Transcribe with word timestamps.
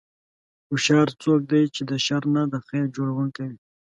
هوښیار 0.69 1.07
څوک 1.21 1.39
دی 1.51 1.63
چې 1.75 1.81
د 1.89 1.91
شر 2.05 2.23
نه 2.35 2.43
د 2.53 2.55
خیر 2.67 2.85
جوړوونکی 2.95 3.43
وي. 3.49 3.57